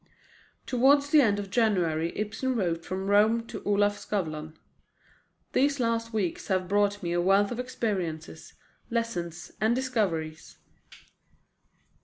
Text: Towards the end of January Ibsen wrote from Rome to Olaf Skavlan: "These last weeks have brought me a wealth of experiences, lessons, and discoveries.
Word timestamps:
Towards 0.65 1.11
the 1.11 1.21
end 1.21 1.37
of 1.37 1.51
January 1.51 2.11
Ibsen 2.17 2.55
wrote 2.55 2.83
from 2.83 3.05
Rome 3.05 3.45
to 3.45 3.61
Olaf 3.65 3.99
Skavlan: 3.99 4.57
"These 5.53 5.79
last 5.79 6.11
weeks 6.11 6.47
have 6.47 6.67
brought 6.67 7.03
me 7.03 7.11
a 7.13 7.21
wealth 7.21 7.51
of 7.51 7.59
experiences, 7.59 8.55
lessons, 8.89 9.51
and 9.61 9.75
discoveries. 9.75 10.57